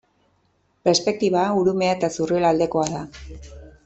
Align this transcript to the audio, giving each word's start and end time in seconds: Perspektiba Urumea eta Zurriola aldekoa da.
Perspektiba 0.87 1.43
Urumea 1.59 1.97
eta 1.97 2.09
Zurriola 2.15 2.49
aldekoa 2.55 2.87
da. 2.95 3.03